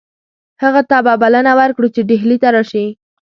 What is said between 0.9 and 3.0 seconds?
به بلنه ورکړو چې ډهلي ته راشي.